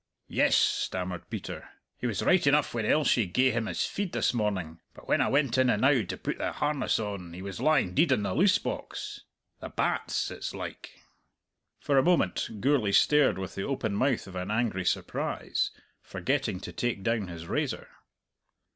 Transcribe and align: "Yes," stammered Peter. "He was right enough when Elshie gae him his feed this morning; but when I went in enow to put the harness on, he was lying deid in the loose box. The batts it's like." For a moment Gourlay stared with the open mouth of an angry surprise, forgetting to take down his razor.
"Yes," 0.29 0.55
stammered 0.55 1.29
Peter. 1.29 1.69
"He 1.99 2.07
was 2.07 2.23
right 2.23 2.47
enough 2.47 2.73
when 2.73 2.87
Elshie 2.87 3.27
gae 3.31 3.51
him 3.51 3.67
his 3.67 3.85
feed 3.85 4.13
this 4.13 4.33
morning; 4.33 4.79
but 4.95 5.07
when 5.07 5.21
I 5.21 5.27
went 5.27 5.59
in 5.59 5.69
enow 5.69 6.01
to 6.01 6.17
put 6.17 6.39
the 6.39 6.53
harness 6.53 6.97
on, 6.97 7.33
he 7.33 7.43
was 7.43 7.59
lying 7.61 7.93
deid 7.93 8.11
in 8.11 8.23
the 8.23 8.33
loose 8.33 8.57
box. 8.57 9.21
The 9.59 9.69
batts 9.69 10.31
it's 10.31 10.55
like." 10.55 11.03
For 11.79 11.99
a 11.99 12.03
moment 12.03 12.49
Gourlay 12.61 12.93
stared 12.93 13.37
with 13.37 13.53
the 13.53 13.61
open 13.67 13.93
mouth 13.93 14.25
of 14.25 14.35
an 14.35 14.49
angry 14.49 14.85
surprise, 14.85 15.69
forgetting 16.01 16.59
to 16.61 16.73
take 16.73 17.03
down 17.03 17.27
his 17.27 17.45
razor. 17.45 17.87